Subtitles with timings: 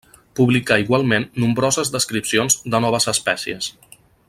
[0.37, 3.71] Publicà igualment nombroses descripcions de noves espècies.